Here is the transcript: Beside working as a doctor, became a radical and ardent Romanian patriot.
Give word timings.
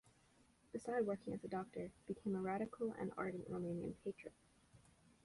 Beside 0.73 1.05
working 1.05 1.31
as 1.35 1.43
a 1.43 1.47
doctor, 1.47 1.91
became 2.07 2.33
a 2.35 2.41
radical 2.41 2.91
and 2.99 3.11
ardent 3.17 3.47
Romanian 3.51 3.93
patriot. 4.03 4.33